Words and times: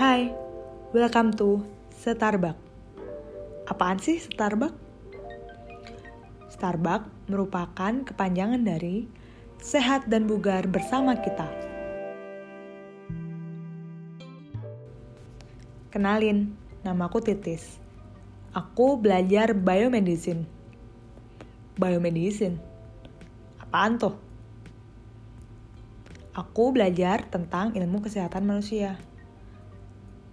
Hai, 0.00 0.32
welcome 0.96 1.28
to 1.36 1.60
Starbucks. 1.92 2.56
Apaan 3.68 4.00
sih 4.00 4.16
Starbucks? 4.16 4.72
Starbucks 6.48 7.28
merupakan 7.28 7.92
kepanjangan 8.08 8.64
dari 8.64 9.04
sehat 9.60 10.08
dan 10.08 10.24
bugar 10.24 10.64
bersama 10.72 11.20
kita. 11.20 11.44
Kenalin, 15.92 16.56
namaku 16.80 17.20
Titis. 17.20 17.76
Aku 18.56 18.96
belajar 18.96 19.52
biomedicine. 19.52 20.48
Biomedicine? 21.76 22.56
Apaan 23.60 24.00
tuh? 24.00 24.16
Aku 26.32 26.72
belajar 26.72 27.28
tentang 27.28 27.76
ilmu 27.76 28.00
kesehatan 28.00 28.48
manusia. 28.48 28.96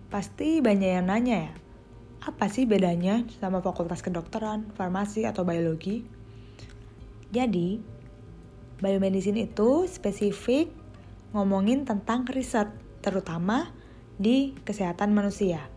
Pasti 0.07 0.63
banyak 0.63 0.91
yang 0.99 1.11
nanya 1.11 1.51
ya, 1.51 1.53
apa 2.23 2.47
sih 2.47 2.63
bedanya 2.63 3.27
sama 3.43 3.59
fakultas 3.59 3.99
kedokteran, 3.99 4.71
farmasi, 4.71 5.27
atau 5.27 5.43
biologi? 5.43 6.07
Jadi, 7.27 7.79
biomedicine 8.79 9.51
itu 9.51 9.83
spesifik 9.83 10.71
ngomongin 11.35 11.83
tentang 11.83 12.23
riset, 12.23 12.71
terutama 13.03 13.71
di 14.15 14.55
kesehatan 14.63 15.11
manusia. 15.11 15.67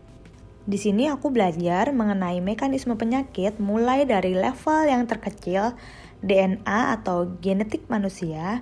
Di 0.61 0.77
sini 0.77 1.09
aku 1.09 1.33
belajar 1.33 1.89
mengenai 1.91 2.39
mekanisme 2.39 2.93
penyakit 2.95 3.57
mulai 3.57 4.05
dari 4.05 4.37
level 4.37 4.87
yang 4.87 5.09
terkecil 5.09 5.73
DNA 6.21 7.01
atau 7.01 7.35
genetik 7.41 7.89
manusia, 7.89 8.61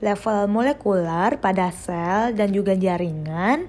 level 0.00 0.48
molekular 0.48 1.36
pada 1.36 1.68
sel 1.68 2.32
dan 2.32 2.50
juga 2.50 2.72
jaringan, 2.72 3.68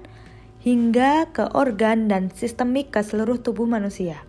hingga 0.60 1.32
ke 1.32 1.56
organ 1.56 2.04
dan 2.12 2.28
sistemik 2.28 2.92
ke 2.92 3.00
seluruh 3.00 3.40
tubuh 3.40 3.64
manusia. 3.64 4.20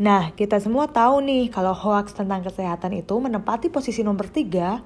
Nah, 0.00 0.32
kita 0.32 0.56
semua 0.56 0.88
tahu 0.88 1.20
nih 1.20 1.52
kalau 1.52 1.76
hoax 1.76 2.16
tentang 2.16 2.40
kesehatan 2.40 2.96
itu 2.96 3.20
menempati 3.20 3.68
posisi 3.68 4.00
nomor 4.00 4.32
tiga 4.32 4.80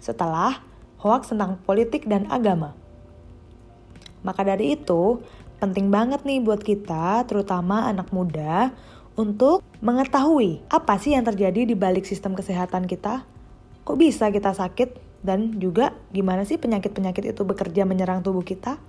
setelah 0.00 0.64
hoax 1.04 1.36
tentang 1.36 1.60
politik 1.60 2.08
dan 2.08 2.24
agama. 2.32 2.72
Maka 4.24 4.40
dari 4.40 4.72
itu, 4.72 5.20
penting 5.60 5.92
banget 5.92 6.24
nih 6.24 6.40
buat 6.40 6.64
kita, 6.64 7.28
terutama 7.28 7.84
anak 7.84 8.08
muda, 8.08 8.72
untuk 9.20 9.60
mengetahui 9.84 10.64
apa 10.72 10.96
sih 10.96 11.12
yang 11.12 11.28
terjadi 11.28 11.68
di 11.68 11.76
balik 11.76 12.08
sistem 12.08 12.32
kesehatan 12.32 12.88
kita. 12.88 13.28
Kok 13.84 14.00
bisa 14.00 14.32
kita 14.32 14.56
sakit 14.56 15.20
dan 15.20 15.60
juga 15.60 15.92
gimana 16.08 16.48
sih 16.48 16.56
penyakit-penyakit 16.56 17.36
itu 17.36 17.42
bekerja 17.44 17.84
menyerang 17.84 18.24
tubuh 18.24 18.40
kita? 18.40 18.80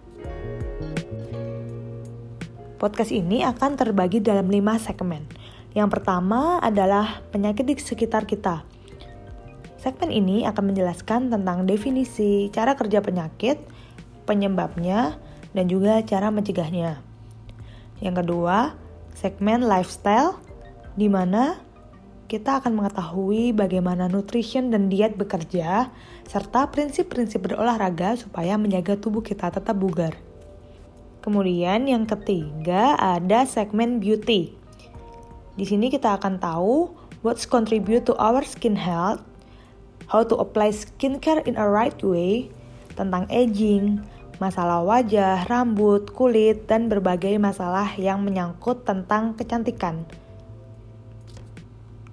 Podcast 2.76 3.16
ini 3.16 3.40
akan 3.40 3.80
terbagi 3.80 4.20
dalam 4.20 4.52
lima 4.52 4.76
segmen. 4.76 5.24
Yang 5.72 5.96
pertama 5.96 6.60
adalah 6.60 7.24
penyakit 7.32 7.64
di 7.64 7.80
sekitar 7.80 8.28
kita. 8.28 8.68
Segmen 9.80 10.12
ini 10.12 10.44
akan 10.44 10.76
menjelaskan 10.76 11.32
tentang 11.32 11.64
definisi, 11.64 12.52
cara 12.52 12.76
kerja 12.76 13.00
penyakit, 13.00 13.64
penyebabnya, 14.28 15.16
dan 15.56 15.72
juga 15.72 16.04
cara 16.04 16.28
mencegahnya. 16.36 17.00
Yang 18.04 18.28
kedua, 18.28 18.76
segmen 19.16 19.64
lifestyle, 19.64 20.36
di 21.00 21.08
mana 21.08 21.56
kita 22.28 22.60
akan 22.60 22.76
mengetahui 22.76 23.56
bagaimana 23.56 24.12
nutrition 24.12 24.68
dan 24.68 24.92
diet 24.92 25.16
bekerja, 25.16 25.96
serta 26.28 26.68
prinsip-prinsip 26.76 27.40
berolahraga 27.40 28.20
supaya 28.20 28.60
menjaga 28.60 29.00
tubuh 29.00 29.24
kita 29.24 29.48
tetap 29.48 29.80
bugar. 29.80 30.35
Kemudian 31.26 31.90
yang 31.90 32.06
ketiga 32.06 32.94
ada 33.02 33.50
segmen 33.50 33.98
beauty. 33.98 34.54
Di 35.58 35.66
sini 35.66 35.90
kita 35.90 36.22
akan 36.22 36.38
tahu 36.38 36.94
what's 37.26 37.50
contribute 37.50 38.06
to 38.06 38.14
our 38.22 38.46
skin 38.46 38.78
health, 38.78 39.26
how 40.06 40.22
to 40.22 40.38
apply 40.38 40.70
skincare 40.70 41.42
in 41.50 41.58
a 41.58 41.66
right 41.66 41.98
way, 42.06 42.54
tentang 42.94 43.26
aging, 43.34 44.06
masalah 44.38 44.86
wajah, 44.86 45.50
rambut, 45.50 46.14
kulit, 46.14 46.70
dan 46.70 46.94
berbagai 46.94 47.42
masalah 47.42 47.90
yang 47.98 48.22
menyangkut 48.22 48.86
tentang 48.86 49.34
kecantikan. 49.34 50.06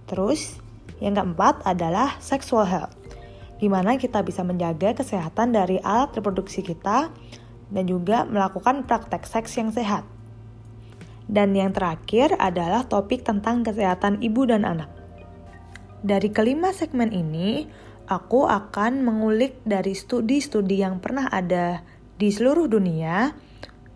Terus, 0.09 0.57
yang 1.05 1.21
keempat 1.21 1.61
adalah 1.69 2.17
sexual 2.17 2.65
health, 2.65 2.97
di 3.61 3.69
mana 3.69 4.01
kita 4.01 4.25
bisa 4.25 4.41
menjaga 4.41 4.97
kesehatan 4.97 5.53
dari 5.53 5.77
alat 5.85 6.17
reproduksi 6.17 6.65
kita, 6.65 7.13
dan 7.73 7.89
juga 7.89 8.29
melakukan 8.29 8.85
praktek 8.85 9.25
seks 9.25 9.57
yang 9.57 9.73
sehat. 9.73 10.05
Dan 11.27 11.57
yang 11.57 11.73
terakhir 11.73 12.37
adalah 12.37 12.85
topik 12.85 13.25
tentang 13.25 13.65
kesehatan 13.65 14.21
ibu 14.21 14.45
dan 14.45 14.69
anak. 14.69 14.93
Dari 16.05 16.29
kelima 16.29 16.77
segmen 16.77 17.09
ini, 17.09 17.65
aku 18.05 18.45
akan 18.45 19.01
mengulik 19.01 19.57
dari 19.65 19.97
studi-studi 19.97 20.85
yang 20.85 21.01
pernah 21.01 21.33
ada 21.33 21.81
di 22.21 22.29
seluruh 22.29 22.69
dunia 22.69 23.33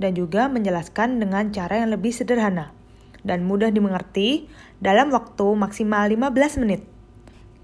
dan 0.00 0.12
juga 0.16 0.48
menjelaskan 0.48 1.20
dengan 1.20 1.52
cara 1.52 1.84
yang 1.84 1.92
lebih 1.92 2.16
sederhana 2.16 2.72
dan 3.26 3.42
mudah 3.42 3.74
dimengerti 3.74 4.46
dalam 4.78 5.10
waktu 5.10 5.46
maksimal 5.58 6.06
15 6.06 6.62
menit. 6.62 6.86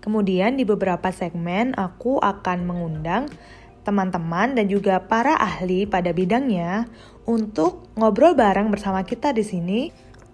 Kemudian 0.03 0.59
di 0.59 0.67
beberapa 0.67 1.15
segmen 1.15 1.79
aku 1.79 2.19
akan 2.19 2.67
mengundang 2.67 3.31
teman-teman 3.83 4.55
dan 4.55 4.67
juga 4.71 5.03
para 5.03 5.35
ahli 5.35 5.85
pada 5.87 6.15
bidangnya 6.15 6.87
untuk 7.27 7.91
ngobrol 7.99 8.35
bareng 8.35 8.71
bersama 8.71 9.03
kita 9.07 9.35
di 9.35 9.43
sini 9.47 9.81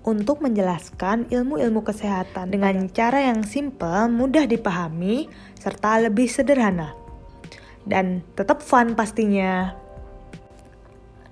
untuk 0.08 0.40
menjelaskan 0.40 1.28
ilmu-ilmu 1.28 1.84
kesehatan 1.84 2.48
dengan 2.48 2.88
cara 2.88 3.28
yang 3.28 3.44
simple, 3.44 4.08
mudah 4.08 4.48
dipahami, 4.48 5.28
serta 5.60 6.00
lebih 6.00 6.24
sederhana. 6.32 6.96
Dan 7.84 8.24
tetap 8.32 8.64
fun 8.64 8.96
pastinya. 8.96 9.76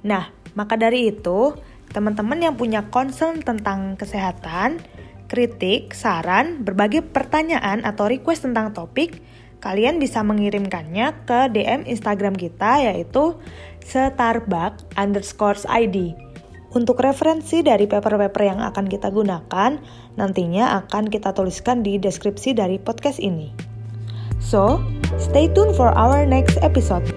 Nah, 0.05 0.29
maka 0.53 0.77
dari 0.77 1.09
itu, 1.09 1.57
teman-teman 1.93 2.37
yang 2.37 2.55
punya 2.57 2.85
concern 2.93 3.41
tentang 3.41 3.97
kesehatan, 3.97 4.85
kritik, 5.27 5.97
saran, 5.97 6.61
berbagai 6.61 7.01
pertanyaan 7.01 7.81
atau 7.81 8.09
request 8.09 8.45
tentang 8.45 8.77
topik, 8.77 9.25
kalian 9.61 9.99
bisa 9.99 10.21
mengirimkannya 10.23 11.27
ke 11.27 11.51
DM 11.53 11.89
Instagram 11.89 12.37
kita 12.37 12.85
yaitu 12.85 13.37
Starbucks 13.87 14.85
underscore 14.99 15.59
ID. 15.71 16.17
Untuk 16.77 17.01
referensi 17.01 17.65
dari 17.65 17.89
paper-paper 17.89 18.43
yang 18.45 18.61
akan 18.61 18.85
kita 18.91 19.09
gunakan, 19.09 19.81
nantinya 20.21 20.77
akan 20.85 21.09
kita 21.09 21.33
tuliskan 21.33 21.81
di 21.81 21.97
deskripsi 21.97 22.53
dari 22.53 22.77
podcast 22.77 23.17
ini. 23.17 23.49
So, 24.43 24.85
stay 25.17 25.49
tuned 25.49 25.73
for 25.73 25.89
our 25.97 26.29
next 26.29 26.61
episode. 26.61 27.09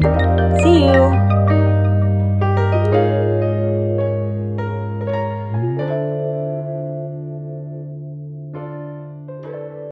See 0.64 0.88
you! 0.88 1.39